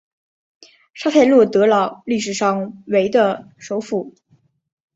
[0.95, 4.15] 沙泰洛德朗历史上为的首府。